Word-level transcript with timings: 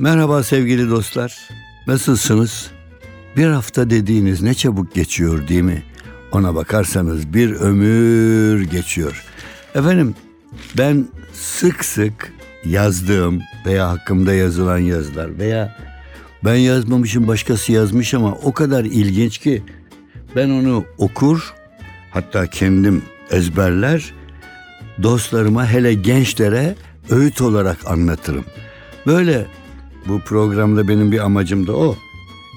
Merhaba 0.00 0.42
sevgili 0.42 0.90
dostlar. 0.90 1.48
Nasılsınız? 1.86 2.70
Bir 3.36 3.46
hafta 3.46 3.90
dediğiniz 3.90 4.42
ne 4.42 4.54
çabuk 4.54 4.94
geçiyor 4.94 5.48
değil 5.48 5.62
mi? 5.62 5.82
Ona 6.32 6.54
bakarsanız 6.54 7.34
bir 7.34 7.52
ömür 7.52 8.60
geçiyor. 8.60 9.24
Efendim 9.74 10.14
ben 10.78 11.06
sık 11.32 11.84
sık 11.84 12.32
yazdığım 12.64 13.42
veya 13.66 13.90
hakkımda 13.90 14.34
yazılan 14.34 14.78
yazılar 14.78 15.38
veya 15.38 15.76
ben 16.44 16.56
yazmamışım 16.56 17.28
başkası 17.28 17.72
yazmış 17.72 18.14
ama 18.14 18.32
o 18.32 18.52
kadar 18.52 18.84
ilginç 18.84 19.38
ki 19.38 19.62
ben 20.36 20.50
onu 20.50 20.84
okur 20.98 21.54
hatta 22.10 22.46
kendim 22.46 23.02
ezberler 23.30 24.14
dostlarıma 25.02 25.66
hele 25.66 25.94
gençlere 25.94 26.74
öğüt 27.10 27.40
olarak 27.40 27.86
anlatırım. 27.86 28.44
Böyle 29.06 29.46
bu 30.08 30.20
programda 30.20 30.88
benim 30.88 31.12
bir 31.12 31.18
amacım 31.18 31.66
da 31.66 31.76
o. 31.76 31.96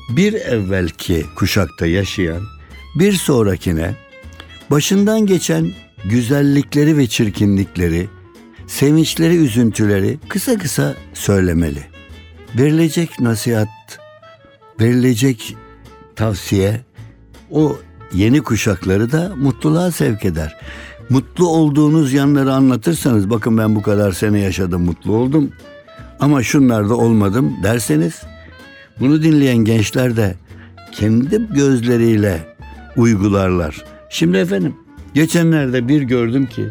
Bir 0.09 0.34
evvelki 0.34 1.26
kuşakta 1.36 1.86
yaşayan 1.86 2.42
bir 2.96 3.14
sonrakine 3.14 3.96
başından 4.72 5.26
geçen 5.26 5.72
güzellikleri 6.06 6.98
ve 6.98 7.08
çirkinlikleri, 7.08 8.09
sevinçleri, 8.68 9.36
üzüntüleri 9.36 10.20
kısa 10.30 10.58
kısa 10.58 10.95
söylemeli. 11.14 11.84
Verilecek 12.58 13.20
nasihat, 13.20 13.70
verilecek 14.80 15.58
tavsiye 16.16 16.81
o 17.52 17.78
yeni 18.14 18.42
kuşakları 18.42 19.12
da 19.12 19.34
mutluluğa 19.38 19.92
sevk 19.92 20.26
eder. 20.26 20.58
Mutlu 21.09 21.48
olduğunuz 21.48 22.14
yanları 22.14 22.54
anlatırsanız 22.54 23.30
bakın 23.30 23.58
ben 23.58 23.76
bu 23.76 23.81
kadar 23.81 24.12
sene 24.12 24.40
yaşadım 24.40 24.81
mutlu 24.81 25.16
oldum 25.16 25.52
ama 26.22 26.44
şunlarda 26.44 26.95
olmadım 26.95 27.58
derseniz 27.64 28.22
bunu 29.00 29.23
dinleyen 29.23 29.58
gençler 29.58 30.17
de 30.17 30.36
kendi 30.91 31.47
gözleriyle 31.53 32.39
uygularlar. 32.97 33.86
Şimdi 34.09 34.38
efendim 34.38 34.75
geçenlerde 35.13 35.88
bir 35.88 36.02
gördüm 36.02 36.45
ki 36.45 36.66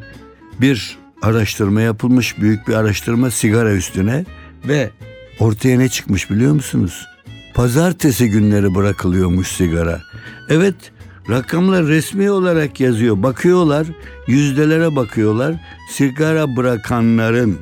bir 0.60 0.98
araştırma 1.22 1.80
yapılmış 1.80 2.40
büyük 2.40 2.68
bir 2.68 2.74
araştırma 2.74 3.30
sigara 3.30 3.72
üstüne 3.72 4.24
ve 4.68 4.90
ortaya 5.38 5.78
ne 5.78 5.88
çıkmış 5.88 6.30
biliyor 6.30 6.52
musunuz? 6.52 7.06
Pazartesi 7.54 8.30
günleri 8.30 8.74
bırakılıyormuş 8.74 9.48
sigara. 9.48 10.00
Evet 10.48 10.74
rakamlar 11.30 11.86
resmi 11.86 12.30
olarak 12.30 12.80
yazıyor. 12.80 13.22
Bakıyorlar 13.22 13.86
yüzdelere 14.26 14.96
bakıyorlar. 14.96 15.54
Sigara 15.90 16.56
bırakanların 16.56 17.58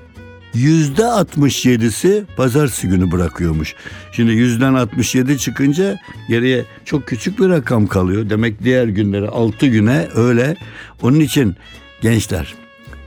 yüzde 0.55 1.03
67'si 1.03 2.25
pazartesi 2.37 2.89
günü 2.89 3.13
bırakıyormuş. 3.13 3.75
Şimdi 4.13 4.33
yüzden 4.33 4.75
67 4.75 5.39
çıkınca 5.39 5.99
geriye 6.29 6.65
çok 6.85 7.07
küçük 7.07 7.41
bir 7.41 7.49
rakam 7.49 7.87
kalıyor. 7.87 8.31
Demek 8.31 8.65
diğer 8.65 8.89
günleri 8.89 9.29
6 9.29 9.67
güne 9.67 10.09
öyle. 10.15 10.57
Onun 11.03 11.21
için 11.21 11.57
gençler 12.01 12.55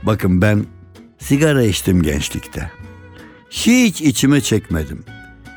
bakın 0.02 0.42
ben 0.42 0.64
sigara 1.18 1.62
içtim 1.62 2.02
gençlikte. 2.02 2.70
Hiç 3.50 4.00
içime 4.00 4.40
çekmedim. 4.40 5.04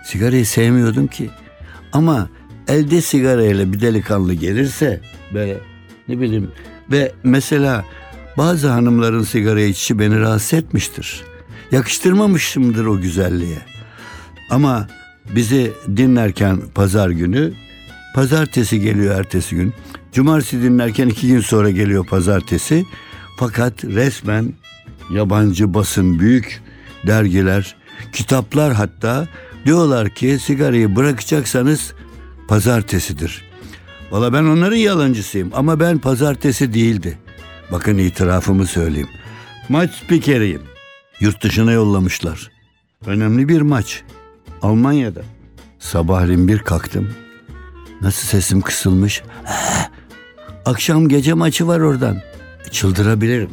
Sigarayı 0.06 0.46
sevmiyordum 0.46 1.08
ki. 1.08 1.30
Ama 1.94 2.30
elde 2.68 3.02
sigarayla 3.02 3.74
bir 3.74 3.82
delikanlı 3.82 4.34
gelirse 4.34 5.02
böyle 5.34 5.58
ne 6.08 6.20
bileyim 6.20 6.52
ve 6.92 7.12
mesela 7.24 7.86
bazı 8.38 8.70
hanımların 8.70 9.24
sigara 9.24 9.62
içişi 9.62 10.00
beni 10.00 10.20
rahatsız 10.20 10.54
etmiştir. 10.54 11.24
Yakıştırmamışımdır 11.72 12.86
o 12.86 13.02
güzelliğe. 13.02 13.60
Ama 14.50 14.88
bizi 15.36 15.74
dinlerken 15.98 16.62
pazar 16.76 17.10
günü, 17.10 17.54
pazartesi 18.16 18.80
geliyor 18.80 19.20
ertesi 19.20 19.56
gün. 19.56 19.74
Cumartesi 20.14 20.62
dinlerken 20.62 21.08
iki 21.08 21.28
gün 21.28 21.40
sonra 21.40 21.70
geliyor 21.70 22.06
pazartesi. 22.06 22.86
Fakat 23.38 23.84
resmen 23.84 24.54
yabancı 25.12 25.74
basın, 25.74 26.20
büyük 26.20 26.62
dergiler, 27.08 27.76
kitaplar 28.14 28.74
hatta 28.74 29.28
diyorlar 29.66 30.10
ki 30.10 30.40
sigarayı 30.40 30.96
bırakacaksanız 30.96 31.94
pazartesidir. 32.48 33.44
Valla 34.12 34.34
ben 34.34 34.44
onların 34.44 34.78
yalancısıyım 34.78 35.52
ama 35.54 35.80
ben 35.80 35.98
pazartesi 35.98 36.74
değildi. 36.74 37.18
Bakın 37.72 37.98
itirafımı 37.98 38.68
söyleyeyim. 38.68 39.10
Maç 39.70 39.92
spikeriyim. 39.92 40.75
Yurt 41.20 41.44
dışına 41.44 41.72
yollamışlar. 41.72 42.52
Önemli 43.06 43.50
bir 43.50 43.62
maç. 43.62 44.04
Almanya'da. 44.62 45.22
Sabahleyin 45.80 46.48
bir 46.48 46.60
kalktım. 46.60 47.10
Nasıl 48.02 48.28
sesim 48.28 48.62
kısılmış. 48.62 49.24
Akşam 50.66 51.08
gece 51.10 51.34
maçı 51.34 51.68
var 51.68 51.80
oradan. 51.80 52.18
Çıldırabilirim. 52.72 53.50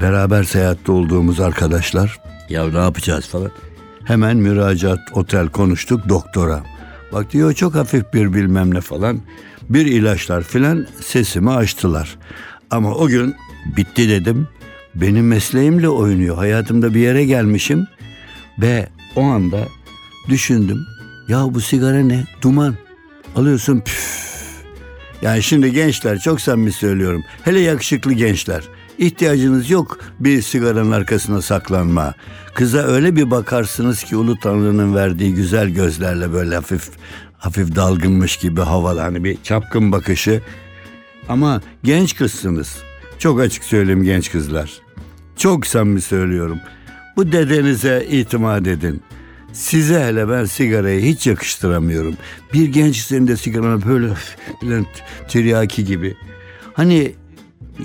Beraber 0.00 0.44
seyahatte 0.44 0.92
olduğumuz 0.92 1.40
arkadaşlar. 1.40 2.20
Ya 2.48 2.68
ne 2.68 2.78
yapacağız 2.78 3.26
falan. 3.26 3.50
Hemen 4.04 4.36
müracaat 4.36 5.00
otel 5.12 5.48
konuştuk 5.48 6.08
doktora. 6.08 6.62
Bak 7.12 7.32
diyor 7.32 7.52
çok 7.52 7.74
hafif 7.74 8.12
bir 8.14 8.34
bilmem 8.34 8.74
ne 8.74 8.80
falan. 8.80 9.20
Bir 9.68 9.86
ilaçlar 9.86 10.42
filan 10.42 10.86
sesimi 11.00 11.50
açtılar. 11.50 12.16
Ama 12.70 12.94
o 12.94 13.08
gün 13.08 13.34
bitti 13.76 14.08
dedim. 14.08 14.48
Benim 14.94 15.26
mesleğimle 15.26 15.88
oynuyor. 15.88 16.36
Hayatımda 16.36 16.94
bir 16.94 17.00
yere 17.00 17.24
gelmişim. 17.24 17.86
Ve 18.58 18.88
o 19.16 19.22
anda 19.22 19.68
düşündüm. 20.28 20.86
Ya 21.28 21.54
bu 21.54 21.60
sigara 21.60 22.00
ne? 22.00 22.24
Duman. 22.42 22.74
Alıyorsun 23.36 23.80
püf. 23.80 24.24
Yani 25.22 25.42
şimdi 25.42 25.72
gençler 25.72 26.18
çok 26.18 26.40
samimi 26.40 26.72
söylüyorum. 26.72 27.22
Hele 27.44 27.60
yakışıklı 27.60 28.12
gençler. 28.12 28.62
İhtiyacınız 28.98 29.70
yok 29.70 29.98
bir 30.20 30.42
sigaranın 30.42 30.90
arkasına 30.90 31.42
saklanma. 31.42 32.14
Kıza 32.54 32.78
öyle 32.78 33.16
bir 33.16 33.30
bakarsınız 33.30 34.04
ki 34.04 34.16
Ulu 34.16 34.38
Tanrı'nın 34.38 34.94
verdiği 34.94 35.34
güzel 35.34 35.68
gözlerle 35.68 36.32
böyle 36.32 36.54
hafif 36.54 36.90
hafif 37.38 37.76
dalgınmış 37.76 38.36
gibi 38.36 38.60
havalı 38.60 39.00
hani 39.00 39.24
bir 39.24 39.38
çapkın 39.42 39.92
bakışı. 39.92 40.42
Ama 41.28 41.60
genç 41.82 42.16
kızsınız. 42.16 42.76
Çok 43.18 43.40
açık 43.40 43.64
söyleyeyim 43.64 44.04
genç 44.04 44.32
kızlar. 44.32 44.72
Çok 45.36 45.66
samimi 45.66 46.00
söylüyorum. 46.00 46.58
Bu 47.16 47.32
dedenize 47.32 48.06
itimat 48.10 48.66
edin. 48.66 49.02
Size 49.52 50.00
hele 50.00 50.28
ben 50.28 50.44
sigarayı 50.44 51.02
hiç 51.02 51.26
yakıştıramıyorum. 51.26 52.14
Bir 52.52 52.68
genç 52.68 52.96
senin 52.96 53.26
de 53.26 53.36
sigarana 53.36 53.86
böyle 53.88 54.08
böyle 54.62 54.84
tiryaki 55.28 55.84
gibi. 55.84 56.16
Hani 56.74 57.14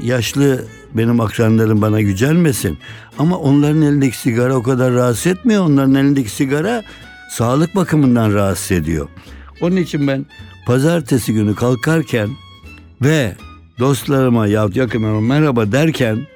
yaşlı 0.03 0.66
benim 0.94 1.19
akranlarım 1.19 1.81
bana 1.81 2.01
gücenmesin. 2.01 2.78
Ama 3.18 3.38
onların 3.38 3.81
elindeki 3.81 4.18
sigara 4.18 4.56
o 4.56 4.63
kadar 4.63 4.94
rahatsız 4.94 5.28
etmiyor. 5.28 5.63
Onların 5.63 5.95
elindeki 5.95 6.29
sigara 6.29 6.84
sağlık 7.31 7.75
bakımından 7.75 8.34
rahatsız 8.34 8.72
ediyor. 8.72 9.07
Onun 9.62 9.75
için 9.75 10.07
ben 10.07 10.25
pazartesi 10.66 11.34
günü 11.34 11.56
kalkarken 11.56 12.29
ve 13.01 13.35
dostlarıma 13.79 14.47
yahut 14.47 14.75
yakınlarıma 14.75 15.22
merhaba 15.22 15.72
derken 15.72 16.28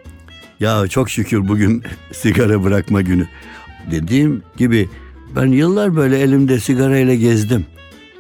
ya 0.59 0.87
çok 0.87 1.09
şükür 1.09 1.47
bugün 1.47 1.83
sigara 2.11 2.63
bırakma 2.63 3.01
günü. 3.01 3.27
Dediğim 3.91 4.43
gibi 4.57 4.89
ben 5.35 5.45
yıllar 5.45 5.95
böyle 5.95 6.19
elimde 6.19 6.59
sigarayla 6.59 7.15
gezdim. 7.15 7.65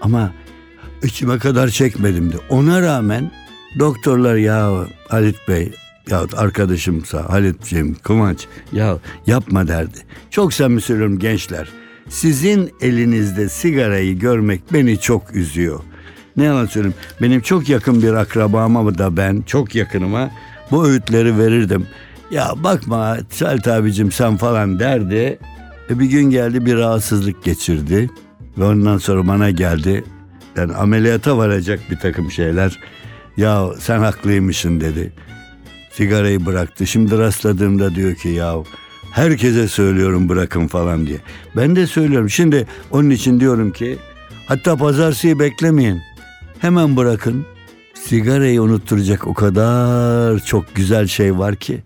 Ama 0.01 0.33
içime 1.03 1.39
kadar 1.39 1.67
çekmedim 1.69 2.31
de. 2.33 2.35
Ona 2.49 2.81
rağmen 2.81 3.31
doktorlar 3.79 4.35
ya 4.35 4.87
Halit 5.07 5.47
Bey 5.47 5.71
yahut 6.09 6.33
arkadaşımsa 6.33 7.29
Halit'ciğim 7.29 7.95
Kıvanç 7.95 8.47
ya 8.71 8.97
yapma 9.27 9.67
derdi. 9.67 9.97
Çok 10.31 10.53
samimi 10.53 10.81
söylüyorum 10.81 11.19
gençler. 11.19 11.69
Sizin 12.09 12.71
elinizde 12.81 13.49
sigarayı 13.49 14.19
görmek 14.19 14.73
beni 14.73 14.99
çok 14.99 15.35
üzüyor. 15.35 15.79
Ne 16.37 16.43
yalan 16.43 16.65
söyleyeyim 16.65 16.95
benim 17.21 17.41
çok 17.41 17.69
yakın 17.69 18.01
bir 18.01 18.13
akrabama 18.13 18.97
da 18.97 19.17
ben 19.17 19.41
çok 19.41 19.75
yakınıma 19.75 20.31
bu 20.71 20.87
öğütleri 20.87 21.37
verirdim. 21.37 21.87
Ya 22.31 22.53
bakma 22.55 23.17
Salt 23.29 23.67
abicim 23.67 24.11
sen 24.11 24.37
falan 24.37 24.79
derdi. 24.79 25.39
E 25.89 25.99
bir 25.99 26.05
gün 26.05 26.29
geldi 26.29 26.65
bir 26.65 26.75
rahatsızlık 26.75 27.43
geçirdi. 27.43 28.09
Ve 28.57 28.63
ondan 28.63 28.97
sonra 28.97 29.27
bana 29.27 29.49
geldi. 29.49 30.03
Yani 30.55 30.73
ameliyata 30.73 31.37
varacak 31.37 31.79
bir 31.91 31.97
takım 31.97 32.31
şeyler. 32.31 32.79
Ya 33.37 33.65
sen 33.79 33.99
haklıymışsın 33.99 34.81
dedi. 34.81 35.13
Sigarayı 35.91 36.45
bıraktı. 36.45 36.87
Şimdi 36.87 37.17
rastladığımda 37.17 37.95
diyor 37.95 38.15
ki 38.15 38.29
ya 38.29 38.55
herkese 39.11 39.67
söylüyorum 39.67 40.29
bırakın 40.29 40.67
falan 40.67 41.07
diye. 41.07 41.17
Ben 41.55 41.75
de 41.75 41.87
söylüyorum. 41.87 42.29
Şimdi 42.29 42.67
onun 42.91 43.09
için 43.09 43.39
diyorum 43.39 43.71
ki 43.71 43.97
hatta 44.47 44.77
pazartesiyi 44.77 45.39
beklemeyin. 45.39 46.01
Hemen 46.63 46.97
bırakın. 46.97 47.45
Sigarayı 47.93 48.61
unutturacak 48.61 49.27
o 49.27 49.33
kadar 49.33 50.39
çok 50.39 50.75
güzel 50.75 51.07
şey 51.07 51.37
var 51.37 51.55
ki. 51.55 51.83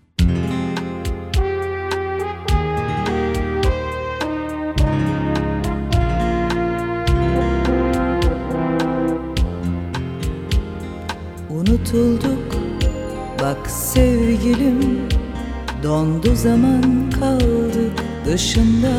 Unutulduk 11.50 12.54
bak 13.40 13.70
sevgilim 13.70 15.08
Dondu 15.82 16.34
zaman 16.34 17.10
kaldık 17.20 18.04
dışında 18.26 18.92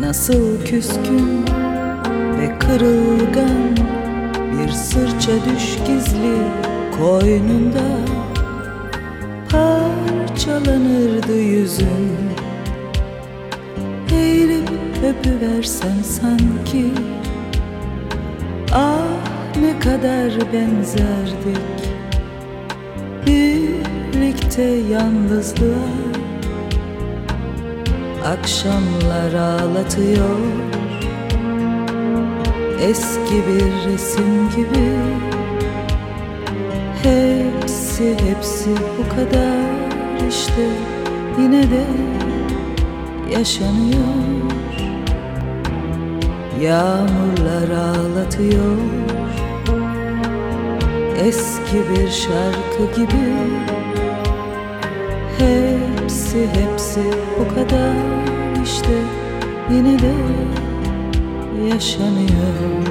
Nasıl 0.00 0.64
küskün 0.64 1.46
ve 2.38 2.58
kırılgan 2.58 3.85
sırça 5.26 5.44
düş 5.44 5.78
gizli 5.86 6.36
koynunda? 6.98 7.86
Parçalanırdı 9.50 11.40
yüzün. 11.40 12.16
Eğilip 14.12 14.70
öpüversem 15.04 16.04
sanki 16.04 16.90
Ah 18.72 19.56
ne 19.60 19.78
kadar 19.78 20.32
benzerdik. 20.52 21.76
Birlikte 23.26 24.62
yalnızlığa 24.62 25.96
Akşamlar 28.24 29.32
ağlatıyor 29.34 30.75
Eski 32.80 33.34
bir 33.46 33.92
resim 33.92 34.50
gibi. 34.56 34.88
Hepsi 37.02 38.10
hepsi 38.10 38.70
bu 38.98 39.16
kadar 39.16 40.28
işte. 40.28 40.68
Yine 41.40 41.62
de 41.62 41.84
yaşanıyor. 43.32 44.16
Yağmurlar 46.62 47.70
ağlatıyor. 47.70 48.76
Eski 51.24 51.76
bir 51.76 52.10
şarkı 52.10 53.00
gibi. 53.00 53.32
Hepsi 55.38 56.48
hepsi 56.48 57.00
bu 57.38 57.54
kadar 57.54 57.94
işte. 58.64 59.02
Yine 59.70 59.98
de 59.98 60.12
yaşanıyor. 61.64 62.86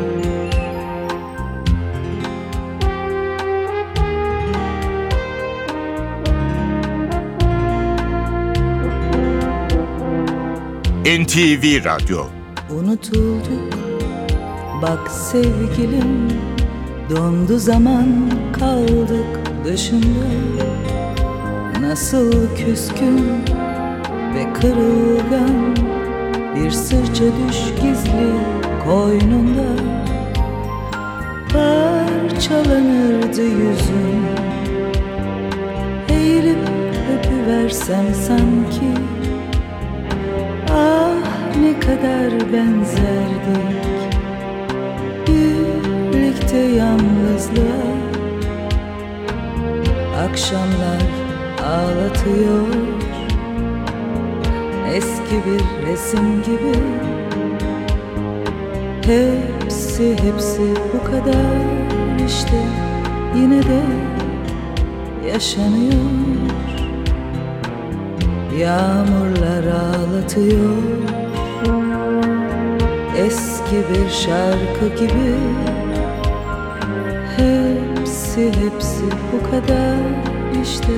NTV 11.06 11.86
Radyo. 11.86 12.26
Unutulduk. 12.70 13.74
Bak 14.82 15.12
sevgilim 15.12 16.30
Dondu 17.10 17.58
zaman 17.60 18.08
kaldık 18.60 19.66
dışında. 19.66 20.26
Nasıl 21.82 22.32
küskün 22.56 23.20
ve 24.36 24.54
kırılgan 24.54 25.76
Bir 26.56 26.72
sırça 26.72 27.24
düş 27.24 27.82
gizli 27.82 28.55
koynunda 28.86 29.84
Parçalanırdı 31.54 33.42
yüzün 33.44 34.26
Eğilip 36.10 36.58
öpüversem 37.14 38.14
sanki 38.14 38.92
Ah 40.72 41.56
ne 41.62 41.80
kadar 41.80 42.54
benzerdik. 42.54 43.76
Birlikte 45.28 46.58
yalnızlığa 46.58 47.96
Akşamlar 50.30 51.02
ağlatıyor. 51.64 52.68
Eski 54.96 55.36
bir 55.46 55.88
resim 55.88 56.44
gibi 56.44 56.76
Hepsi 59.06 60.12
hepsi 60.12 60.62
bu 60.94 61.12
kadar 61.12 61.56
işte. 62.28 62.66
Yine 63.36 63.64
de 63.64 63.82
yaşanıyor. 65.32 65.94
Yağmurlar 68.60 69.64
ağlatıyor. 69.64 70.76
Eski 73.18 73.76
bir 73.76 74.10
şarkı 74.10 74.96
gibi. 75.00 75.36
Hepsi 77.38 78.48
hepsi 78.48 79.04
bu 79.34 79.52
kadar 79.52 79.98
işte. 80.64 80.94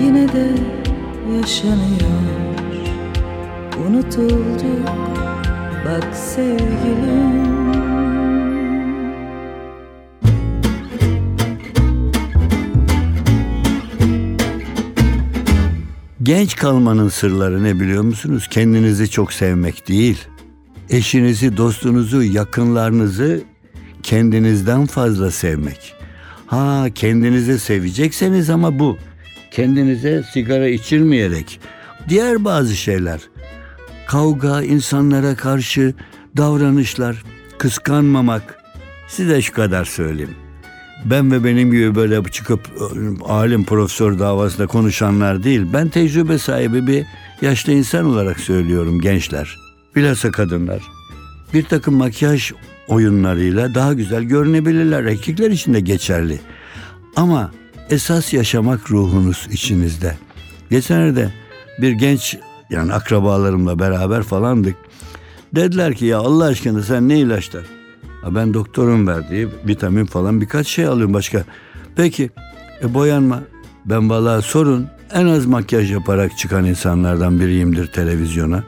Yine 0.00 0.28
de 0.28 0.46
yaşanıyor. 1.36 2.22
Unutulduk 3.88 5.07
bak 5.88 6.16
sevgilim 6.16 7.48
Genç 16.22 16.56
kalmanın 16.56 17.08
sırları 17.08 17.64
ne 17.64 17.80
biliyor 17.80 18.02
musunuz? 18.02 18.48
Kendinizi 18.50 19.10
çok 19.10 19.32
sevmek 19.32 19.88
değil. 19.88 20.18
Eşinizi, 20.90 21.56
dostunuzu, 21.56 22.22
yakınlarınızı 22.22 23.40
kendinizden 24.02 24.86
fazla 24.86 25.30
sevmek. 25.30 25.94
Ha 26.46 26.86
kendinizi 26.94 27.58
sevecekseniz 27.58 28.50
ama 28.50 28.78
bu. 28.78 28.98
Kendinize 29.50 30.22
sigara 30.32 30.68
içirmeyerek. 30.68 31.60
Diğer 32.08 32.44
bazı 32.44 32.76
şeyler. 32.76 33.20
Kavga, 34.08 34.62
insanlara 34.62 35.36
karşı 35.36 35.94
davranışlar, 36.36 37.24
kıskanmamak. 37.58 38.58
Size 39.08 39.42
şu 39.42 39.52
kadar 39.52 39.84
söyleyeyim. 39.84 40.34
Ben 41.04 41.32
ve 41.32 41.44
benim 41.44 41.70
gibi 41.70 41.94
böyle 41.94 42.24
çıkıp 42.24 42.60
e, 42.66 43.24
alim 43.24 43.64
profesör 43.64 44.18
davasında 44.18 44.66
konuşanlar 44.66 45.42
değil. 45.42 45.66
Ben 45.72 45.88
tecrübe 45.88 46.38
sahibi 46.38 46.86
bir 46.86 47.06
yaşlı 47.42 47.72
insan 47.72 48.04
olarak 48.04 48.40
söylüyorum 48.40 49.00
gençler. 49.00 49.56
Bilhassa 49.96 50.30
kadınlar. 50.30 50.82
Bir 51.54 51.64
takım 51.64 51.94
makyaj 51.94 52.52
oyunlarıyla 52.88 53.74
daha 53.74 53.92
güzel 53.92 54.22
görünebilirler. 54.22 55.04
Erkekler 55.04 55.50
için 55.50 55.74
de 55.74 55.80
geçerli. 55.80 56.40
Ama 57.16 57.50
esas 57.90 58.32
yaşamak 58.32 58.90
ruhunuz 58.90 59.48
içinizde. 59.50 60.16
Geçenlerde 60.70 61.32
bir 61.80 61.90
genç 61.90 62.38
yani 62.70 62.92
akrabalarımla 62.92 63.78
beraber 63.78 64.22
falandık. 64.22 64.76
Dediler 65.54 65.94
ki 65.94 66.06
ya 66.06 66.18
Allah 66.18 66.44
aşkına 66.44 66.82
sen 66.82 67.08
ne 67.08 67.18
ilaçlar? 67.18 67.64
Ha 68.22 68.34
ben 68.34 68.54
doktorun 68.54 69.06
verdiği 69.06 69.48
vitamin 69.66 70.06
falan 70.06 70.40
birkaç 70.40 70.66
şey 70.66 70.86
alıyorum 70.86 71.14
başka. 71.14 71.44
Peki 71.96 72.30
e, 72.82 72.94
boyanma. 72.94 73.40
Ben 73.84 74.10
vallahi 74.10 74.42
sorun 74.42 74.86
en 75.12 75.26
az 75.26 75.46
makyaj 75.46 75.92
yaparak 75.92 76.38
çıkan 76.38 76.64
insanlardan 76.64 77.40
biriyimdir 77.40 77.86
televizyona. 77.86 78.64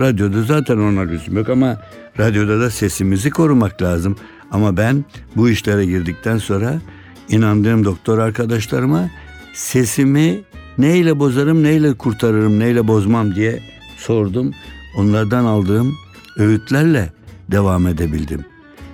Radyoda 0.00 0.42
zaten 0.42 0.78
ona 0.78 1.00
lüzum 1.00 1.36
yok 1.36 1.48
ama 1.48 1.76
radyoda 2.18 2.60
da 2.60 2.70
sesimizi 2.70 3.30
korumak 3.30 3.82
lazım. 3.82 4.16
Ama 4.50 4.76
ben 4.76 5.04
bu 5.36 5.48
işlere 5.48 5.86
girdikten 5.86 6.38
sonra 6.38 6.80
inandığım 7.28 7.84
doktor 7.84 8.18
arkadaşlarıma 8.18 9.10
sesimi 9.54 10.40
neyle 10.78 11.18
bozarım, 11.18 11.62
neyle 11.62 11.94
kurtarırım, 11.94 12.58
neyle 12.58 12.88
bozmam 12.88 13.34
diye 13.34 13.62
sordum. 13.96 14.52
Onlardan 14.96 15.44
aldığım 15.44 15.94
öğütlerle 16.36 17.12
devam 17.50 17.86
edebildim. 17.86 18.44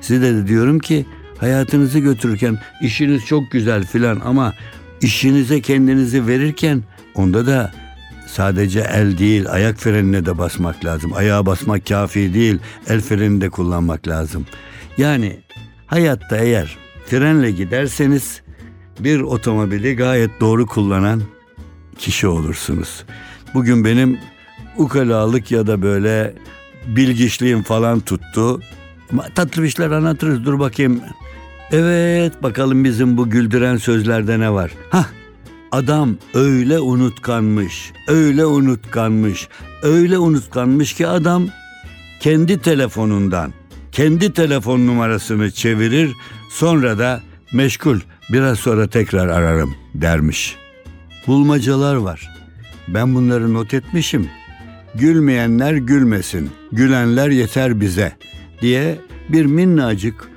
Size 0.00 0.22
de 0.22 0.46
diyorum 0.46 0.78
ki 0.78 1.06
hayatınızı 1.38 1.98
götürürken 1.98 2.58
işiniz 2.82 3.24
çok 3.24 3.50
güzel 3.50 3.86
filan 3.86 4.20
ama 4.24 4.52
işinize 5.00 5.60
kendinizi 5.60 6.26
verirken 6.26 6.82
onda 7.14 7.46
da 7.46 7.72
sadece 8.26 8.80
el 8.80 9.18
değil 9.18 9.50
ayak 9.50 9.78
frenine 9.78 10.26
de 10.26 10.38
basmak 10.38 10.84
lazım. 10.84 11.12
Ayağa 11.14 11.46
basmak 11.46 11.86
kafi 11.86 12.34
değil 12.34 12.58
el 12.88 13.00
frenini 13.00 13.40
de 13.40 13.50
kullanmak 13.50 14.08
lazım. 14.08 14.46
Yani 14.98 15.40
hayatta 15.86 16.36
eğer 16.36 16.76
frenle 17.06 17.50
giderseniz 17.50 18.42
bir 19.00 19.20
otomobili 19.20 19.96
gayet 19.96 20.30
doğru 20.40 20.66
kullanan 20.66 21.22
kişi 22.02 22.26
olursunuz. 22.26 23.04
Bugün 23.54 23.84
benim 23.84 24.18
ukalalık 24.76 25.50
ya 25.50 25.66
da 25.66 25.82
böyle 25.82 26.34
bilgiçliğim 26.86 27.62
falan 27.62 28.00
tuttu. 28.00 28.60
Ama 29.12 29.24
tatlı 29.34 29.62
bir 29.62 29.68
şeyler 29.68 29.90
anlatırız 29.90 30.44
dur 30.44 30.58
bakayım. 30.58 31.00
Evet 31.72 32.42
bakalım 32.42 32.84
bizim 32.84 33.16
bu 33.16 33.30
güldüren 33.30 33.76
sözlerde 33.76 34.40
ne 34.40 34.52
var? 34.52 34.70
Hah 34.90 35.06
adam 35.72 36.16
öyle 36.34 36.78
unutkanmış, 36.80 37.92
öyle 38.08 38.46
unutkanmış, 38.46 39.48
öyle 39.82 40.18
unutkanmış 40.18 40.94
ki 40.94 41.06
adam 41.06 41.48
kendi 42.20 42.58
telefonundan 42.58 43.52
kendi 43.92 44.32
telefon 44.32 44.86
numarasını 44.86 45.50
çevirir 45.50 46.12
sonra 46.50 46.98
da 46.98 47.20
meşgul 47.52 48.00
biraz 48.32 48.58
sonra 48.58 48.86
tekrar 48.86 49.28
ararım 49.28 49.74
dermiş. 49.94 50.61
Bulmacalar 51.26 51.94
var. 51.94 52.28
Ben 52.88 53.14
bunları 53.14 53.54
not 53.54 53.74
etmişim. 53.74 54.28
Gülmeyenler 54.94 55.74
gülmesin, 55.74 56.50
gülenler 56.72 57.28
yeter 57.28 57.80
bize 57.80 58.12
diye 58.60 58.98
bir 59.28 59.44
minnacık 59.44 60.28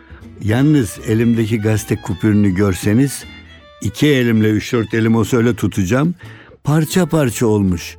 yalnız 0.41 0.99
elimdeki 1.07 1.61
gazete 1.61 1.95
kupürünü 1.95 2.55
görseniz 2.55 3.23
iki 3.81 4.07
elimle 4.07 4.49
üç 4.49 4.73
dört 4.73 4.93
elim 4.93 5.15
olsa 5.15 5.37
öyle 5.37 5.55
tutacağım. 5.55 6.15
Parça 6.63 7.05
parça 7.05 7.47
olmuş. 7.47 7.97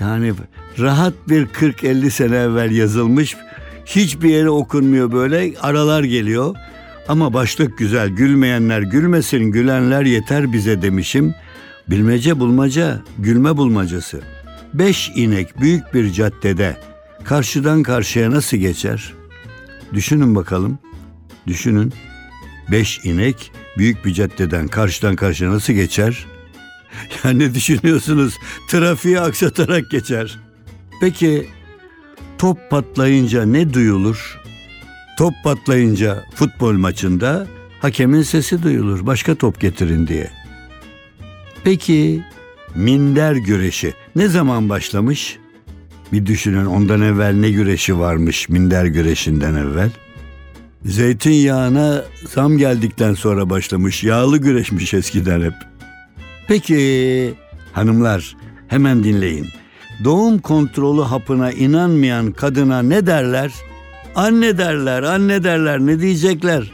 Yani 0.00 0.32
rahat 0.78 1.14
bir 1.28 1.46
40-50 1.46 2.10
sene 2.10 2.36
evvel 2.36 2.70
yazılmış. 2.70 3.36
Hiçbir 3.86 4.28
yere 4.28 4.50
okunmuyor 4.50 5.12
böyle 5.12 5.52
aralar 5.60 6.04
geliyor. 6.04 6.54
Ama 7.08 7.34
başlık 7.34 7.78
güzel 7.78 8.08
gülmeyenler 8.08 8.82
gülmesin 8.82 9.44
gülenler 9.44 10.02
yeter 10.02 10.52
bize 10.52 10.82
demişim. 10.82 11.34
Bilmece 11.90 12.40
bulmaca 12.40 13.02
gülme 13.18 13.56
bulmacası. 13.56 14.20
Beş 14.74 15.10
inek 15.14 15.60
büyük 15.60 15.94
bir 15.94 16.12
caddede 16.12 16.76
karşıdan 17.24 17.82
karşıya 17.82 18.30
nasıl 18.30 18.56
geçer? 18.56 19.12
Düşünün 19.92 20.34
bakalım. 20.34 20.78
Düşünün. 21.46 21.92
Beş 22.70 23.04
inek 23.04 23.52
büyük 23.78 24.04
bir 24.04 24.14
caddeden 24.14 24.68
karşıdan 24.68 25.16
karşıya 25.16 25.50
nasıl 25.50 25.72
geçer? 25.72 26.26
Ya 27.24 27.30
ne 27.30 27.54
düşünüyorsunuz? 27.54 28.34
Trafiği 28.68 29.20
aksatarak 29.20 29.90
geçer. 29.90 30.38
Peki 31.00 31.48
top 32.38 32.58
patlayınca 32.70 33.44
ne 33.46 33.74
duyulur? 33.74 34.40
Top 35.18 35.34
patlayınca 35.44 36.24
futbol 36.34 36.72
maçında 36.72 37.46
hakemin 37.80 38.22
sesi 38.22 38.62
duyulur. 38.62 39.06
Başka 39.06 39.34
top 39.34 39.60
getirin 39.60 40.06
diye. 40.06 40.45
Peki 41.66 42.22
minder 42.74 43.36
güreşi 43.36 43.94
ne 44.16 44.28
zaman 44.28 44.68
başlamış? 44.68 45.38
Bir 46.12 46.26
düşünün 46.26 46.66
ondan 46.66 47.02
evvel 47.02 47.34
ne 47.34 47.50
güreşi 47.50 47.98
varmış 47.98 48.48
minder 48.48 48.84
güreşinden 48.84 49.54
evvel. 49.54 49.90
Zeytinyağına 50.84 52.04
zam 52.34 52.58
geldikten 52.58 53.14
sonra 53.14 53.50
başlamış. 53.50 54.04
Yağlı 54.04 54.38
güreşmiş 54.38 54.94
eskiden 54.94 55.42
hep. 55.42 55.54
Peki 56.48 57.34
hanımlar 57.72 58.36
hemen 58.68 59.04
dinleyin. 59.04 59.46
Doğum 60.04 60.38
kontrolü 60.38 61.02
hapına 61.02 61.52
inanmayan 61.52 62.32
kadına 62.32 62.82
ne 62.82 63.06
derler? 63.06 63.52
Anne 64.14 64.58
derler, 64.58 65.02
anne 65.02 65.44
derler 65.44 65.80
ne 65.80 66.00
diyecekler? 66.00 66.72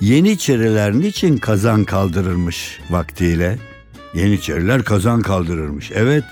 Yeniçeriler 0.00 0.92
niçin 0.92 1.36
kazan 1.36 1.84
kaldırırmış 1.84 2.80
vaktiyle? 2.90 3.58
Yeniçeriler 4.14 4.82
kazan 4.82 5.22
kaldırırmış. 5.22 5.90
Evet. 5.94 6.24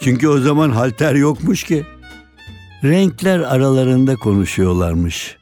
Çünkü 0.00 0.28
o 0.28 0.38
zaman 0.38 0.70
halter 0.70 1.14
yokmuş 1.14 1.64
ki. 1.64 1.84
Renkler 2.84 3.40
aralarında 3.40 4.16
konuşuyorlarmış. 4.16 5.36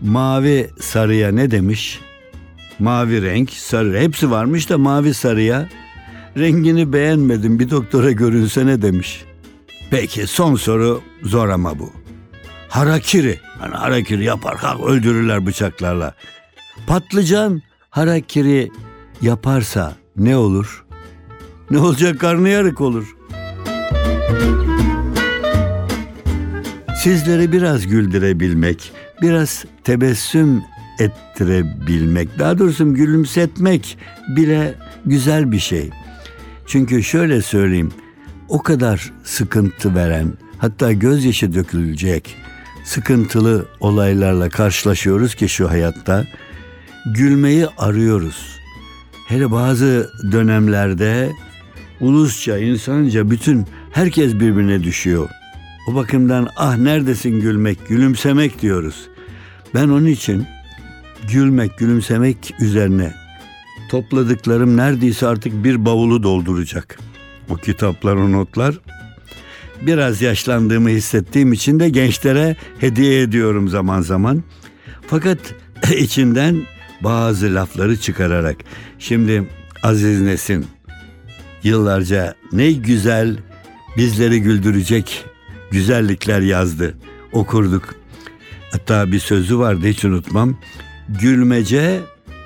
Mavi 0.00 0.70
sarıya 0.80 1.32
ne 1.32 1.50
demiş? 1.50 2.00
Mavi 2.78 3.22
renk, 3.22 3.50
sarı 3.50 3.98
hepsi 3.98 4.30
varmış 4.30 4.70
da 4.70 4.78
mavi 4.78 5.14
sarıya 5.14 5.68
rengini 6.38 6.92
beğenmedim 6.92 7.58
bir 7.58 7.70
doktora 7.70 8.10
görünsene 8.10 8.82
demiş. 8.82 9.24
Peki 9.90 10.26
son 10.26 10.54
soru 10.54 11.02
zor 11.22 11.48
ama 11.48 11.78
bu. 11.78 11.92
Harakiri. 12.68 13.40
Hani 13.58 13.74
harakiri 13.74 14.24
yapar 14.24 14.58
kalk 14.58 14.84
öldürürler 14.88 15.46
bıçaklarla. 15.46 16.14
Patlıcan 16.86 17.62
harakiri 17.90 18.70
yaparsa 19.22 19.99
ne 20.20 20.36
olur? 20.36 20.84
Ne 21.70 21.78
olacak 21.78 22.20
karnıyarık 22.20 22.80
olur. 22.80 23.16
Sizleri 27.02 27.52
biraz 27.52 27.86
güldürebilmek, 27.86 28.92
biraz 29.22 29.64
tebessüm 29.84 30.62
ettirebilmek, 30.98 32.38
daha 32.38 32.58
doğrusu 32.58 32.94
gülümsetmek 32.94 33.98
bile 34.36 34.74
güzel 35.06 35.52
bir 35.52 35.58
şey. 35.58 35.90
Çünkü 36.66 37.02
şöyle 37.02 37.42
söyleyeyim, 37.42 37.92
o 38.48 38.62
kadar 38.62 39.12
sıkıntı 39.24 39.94
veren, 39.94 40.32
hatta 40.58 40.92
gözyaşı 40.92 41.54
dökülecek 41.54 42.36
sıkıntılı 42.84 43.66
olaylarla 43.80 44.48
karşılaşıyoruz 44.48 45.34
ki 45.34 45.48
şu 45.48 45.70
hayatta 45.70 46.26
gülmeyi 47.06 47.66
arıyoruz. 47.78 48.59
Hele 49.30 49.50
bazı 49.50 50.10
dönemlerde 50.32 51.32
ulusça, 52.00 52.58
insanca 52.58 53.30
bütün 53.30 53.66
herkes 53.92 54.34
birbirine 54.34 54.82
düşüyor. 54.82 55.28
O 55.88 55.94
bakımdan 55.94 56.48
ah 56.56 56.76
neredesin 56.76 57.40
gülmek, 57.40 57.88
gülümsemek 57.88 58.62
diyoruz. 58.62 59.08
Ben 59.74 59.88
onun 59.88 60.06
için 60.06 60.46
gülmek, 61.32 61.78
gülümsemek 61.78 62.54
üzerine 62.60 63.14
topladıklarım 63.90 64.76
neredeyse 64.76 65.26
artık 65.26 65.64
bir 65.64 65.84
bavulu 65.84 66.22
dolduracak. 66.22 66.98
O 67.50 67.56
kitaplar, 67.56 68.16
o 68.16 68.32
notlar. 68.32 68.78
Biraz 69.82 70.22
yaşlandığımı 70.22 70.88
hissettiğim 70.88 71.52
için 71.52 71.80
de 71.80 71.88
gençlere 71.88 72.56
hediye 72.80 73.22
ediyorum 73.22 73.68
zaman 73.68 74.00
zaman. 74.00 74.42
Fakat 75.06 75.38
içinden 75.98 76.56
bazı 77.00 77.54
lafları 77.54 78.00
çıkararak. 78.00 78.56
Şimdi 78.98 79.44
Aziz 79.82 80.20
Nesin 80.20 80.66
yıllarca 81.62 82.34
ne 82.52 82.72
güzel 82.72 83.36
bizleri 83.96 84.42
güldürecek 84.42 85.24
güzellikler 85.70 86.40
yazdı. 86.40 86.94
Okurduk. 87.32 87.94
Hatta 88.72 89.12
bir 89.12 89.18
sözü 89.18 89.58
vardı 89.58 89.86
hiç 89.86 90.04
unutmam. 90.04 90.56
Gülmece 91.08 92.00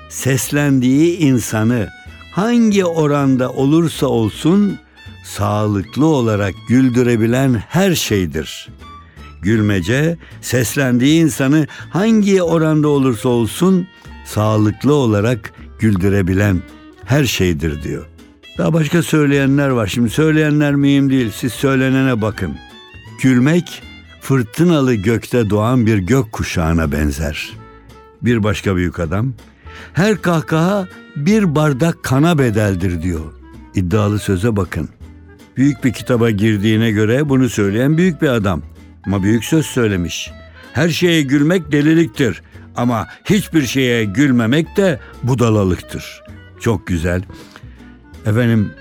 seslendiği 0.09 1.17
insanı 1.17 1.87
hangi 2.31 2.85
oranda 2.85 3.51
olursa 3.51 4.07
olsun 4.07 4.77
sağlıklı 5.23 6.05
olarak 6.05 6.53
güldürebilen 6.69 7.63
her 7.69 7.95
şeydir. 7.95 8.69
Gülmece 9.41 10.17
seslendiği 10.41 11.21
insanı 11.23 11.67
hangi 11.89 12.43
oranda 12.43 12.87
olursa 12.87 13.29
olsun 13.29 13.87
sağlıklı 14.25 14.93
olarak 14.93 15.53
güldürebilen 15.79 16.61
her 17.05 17.25
şeydir 17.25 17.83
diyor. 17.83 18.05
Daha 18.57 18.73
başka 18.73 19.03
söyleyenler 19.03 19.69
var. 19.69 19.87
Şimdi 19.87 20.09
söyleyenler 20.09 20.75
mühim 20.75 21.09
değil. 21.09 21.31
Siz 21.35 21.53
söylenene 21.53 22.21
bakın. 22.21 22.55
Gülmek 23.21 23.81
fırtınalı 24.21 24.95
gökte 24.95 25.49
doğan 25.49 25.85
bir 25.85 25.97
gök 25.97 26.31
kuşağına 26.31 26.91
benzer. 26.91 27.53
Bir 28.21 28.43
başka 28.43 28.75
büyük 28.75 28.99
adam 28.99 29.33
her 29.93 30.21
kahkaha 30.21 30.87
bir 31.15 31.55
bardak 31.55 32.03
kana 32.03 32.39
bedeldir 32.39 33.01
diyor. 33.01 33.33
İddialı 33.75 34.19
söze 34.19 34.55
bakın. 34.55 34.89
Büyük 35.57 35.83
bir 35.83 35.93
kitaba 35.93 36.29
girdiğine 36.29 36.91
göre 36.91 37.29
bunu 37.29 37.49
söyleyen 37.49 37.97
büyük 37.97 38.21
bir 38.21 38.27
adam. 38.27 38.61
Ama 39.05 39.23
büyük 39.23 39.45
söz 39.45 39.65
söylemiş. 39.65 40.31
Her 40.73 40.89
şeye 40.89 41.21
gülmek 41.21 41.71
deliliktir 41.71 42.41
ama 42.77 43.07
hiçbir 43.25 43.65
şeye 43.65 44.05
gülmemek 44.05 44.77
de 44.77 44.99
budalalıktır. 45.23 46.23
Çok 46.59 46.87
güzel. 46.87 47.23
Efendim 48.25 48.71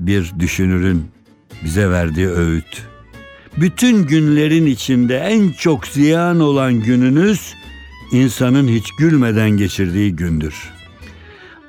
bir 0.00 0.32
düşünürün 0.38 1.04
bize 1.64 1.90
verdiği 1.90 2.28
öğüt. 2.28 2.82
Bütün 3.56 4.06
günlerin 4.06 4.66
içinde 4.66 5.18
en 5.18 5.52
çok 5.52 5.86
ziyan 5.86 6.40
olan 6.40 6.74
gününüz 6.74 7.54
insanın 8.12 8.68
hiç 8.68 8.90
gülmeden 8.98 9.50
geçirdiği 9.50 10.16
gündür. 10.16 10.54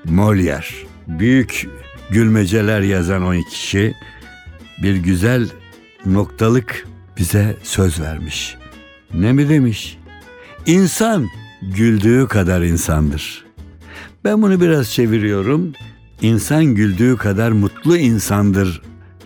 Molière, 0.06 0.86
büyük 1.08 1.68
gülmeceler 2.10 2.82
yazan 2.82 3.26
o 3.26 3.44
kişi 3.50 3.96
bir 4.84 4.96
güzel 4.96 5.50
noktalık 6.06 6.88
bize 7.18 7.58
söz 7.64 8.02
vermiş. 8.02 8.56
Ne 9.14 9.34
mi 9.34 9.50
demiş? 9.50 9.98
İnsan 10.66 11.28
güldüğü 11.76 12.28
kadar 12.28 12.62
insandır. 12.62 13.46
Ben 14.24 14.42
bunu 14.42 14.62
biraz 14.62 14.92
çeviriyorum. 14.92 15.74
İnsan 16.22 16.66
güldüğü 16.66 17.18
kadar 17.18 17.52
mutlu 17.52 17.98
insandır 17.98 18.82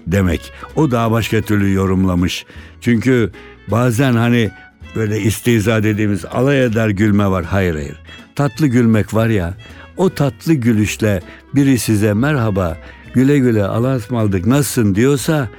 demek. 0.07 0.51
O 0.75 0.91
daha 0.91 1.11
başka 1.11 1.41
türlü 1.41 1.73
yorumlamış. 1.73 2.45
Çünkü 2.81 3.31
bazen 3.67 4.13
hani 4.13 4.51
böyle 4.95 5.21
istiza 5.21 5.83
dediğimiz 5.83 6.25
alay 6.25 6.63
eder 6.63 6.89
gülme 6.89 7.27
var. 7.27 7.45
Hayır 7.45 7.73
hayır. 7.75 7.99
Tatlı 8.35 8.67
gülmek 8.67 9.13
var 9.13 9.27
ya. 9.27 9.57
O 9.97 10.09
tatlı 10.09 10.53
gülüşle 10.53 11.21
biri 11.55 11.79
size 11.79 12.13
merhaba 12.13 12.77
güle 13.13 13.39
güle 13.39 13.63
Allah'a 13.63 13.95
ısmarladık 13.95 14.45
nasılsın 14.45 14.95
diyorsa 14.95 15.49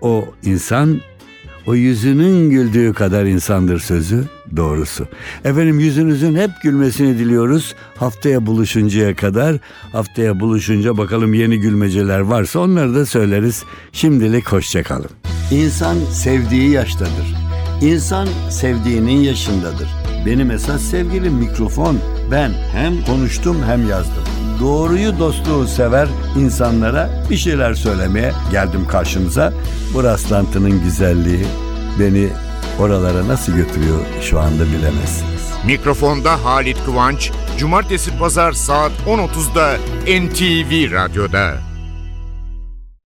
o 0.00 0.34
insan 0.42 1.00
o 1.66 1.74
yüzünün 1.74 2.50
güldüğü 2.50 2.92
kadar 2.92 3.24
insandır 3.24 3.78
sözü 3.78 4.24
doğrusu. 4.56 5.06
Efendim 5.44 5.80
yüzünüzün 5.80 6.34
hep 6.36 6.50
gülmesini 6.62 7.18
diliyoruz. 7.18 7.74
Haftaya 7.96 8.46
buluşuncaya 8.46 9.16
kadar 9.16 9.56
haftaya 9.92 10.40
buluşunca 10.40 10.98
bakalım 10.98 11.34
yeni 11.34 11.60
gülmeceler 11.60 12.20
varsa 12.20 12.58
onları 12.60 12.94
da 12.94 13.06
söyleriz. 13.06 13.64
Şimdilik 13.92 14.48
hoşçakalın. 14.52 15.10
İnsan 15.50 15.96
sevdiği 16.10 16.70
yaştadır. 16.70 17.36
İnsan 17.80 18.28
sevdiğinin 18.50 19.20
yaşındadır. 19.20 19.88
Benim 20.26 20.50
esas 20.50 20.82
sevgilim 20.82 21.34
mikrofon. 21.34 21.98
Ben 22.30 22.50
hem 22.72 23.04
konuştum 23.04 23.56
hem 23.66 23.88
yazdım. 23.88 24.24
Doğruyu 24.60 25.18
dostluğu 25.18 25.66
sever 25.66 26.08
insanlara 26.38 27.10
bir 27.30 27.36
şeyler 27.36 27.74
söylemeye 27.74 28.32
geldim 28.50 28.86
karşınıza. 28.88 29.52
Bu 29.94 30.04
rastlantının 30.04 30.82
güzelliği 30.84 31.44
beni 32.00 32.28
oralara 32.78 33.28
nasıl 33.28 33.52
götürüyor 33.52 33.98
şu 34.20 34.40
anda 34.40 34.66
bilemezsiniz. 34.66 35.52
Mikrofonda 35.66 36.44
Halit 36.44 36.84
Kıvanç, 36.84 37.30
Cumartesi 37.58 38.18
Pazar 38.18 38.52
saat 38.52 38.92
10.30'da 39.06 39.76
NTV 40.06 40.92
Radyo'da. 40.92 41.71